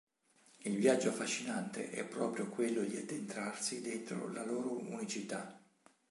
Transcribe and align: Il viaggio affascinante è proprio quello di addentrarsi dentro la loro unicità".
Il 0.63 0.77
viaggio 0.77 1.09
affascinante 1.09 1.91
è 1.91 2.03
proprio 2.03 2.47
quello 2.49 2.81
di 2.83 2.97
addentrarsi 2.97 3.81
dentro 3.81 4.31
la 4.31 4.43
loro 4.43 4.79
unicità". 4.79 5.61